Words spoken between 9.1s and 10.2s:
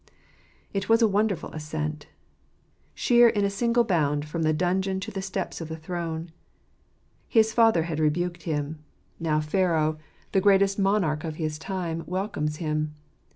now Pharaoh,